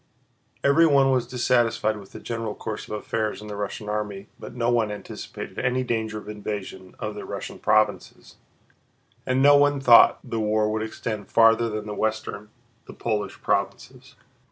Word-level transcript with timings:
Everyone 0.63 1.11
was 1.11 1.27
dissatisfied 1.27 1.97
with 1.97 2.11
the 2.11 2.19
general 2.19 2.55
course 2.55 2.87
of 2.89 2.93
affairs 2.95 3.39
in 3.39 3.49
the 3.49 3.55
Russian 3.55 3.87
army, 3.87 4.29
but 4.39 4.55
no 4.55 4.71
one 4.71 4.91
anticipated 4.91 5.59
any 5.59 5.83
danger 5.83 6.17
of 6.17 6.27
invasion 6.27 6.95
of 6.97 7.13
the 7.13 7.23
Russian 7.23 7.59
provinces, 7.59 8.37
and 9.27 9.43
no 9.43 9.55
one 9.55 9.79
thought 9.79 10.17
the 10.23 10.39
war 10.39 10.71
would 10.71 10.81
extend 10.81 11.29
farther 11.29 11.69
than 11.69 11.85
the 11.85 11.93
western, 11.93 12.49
the 12.87 12.95
Polish, 12.95 13.43
provinces. 13.43 14.15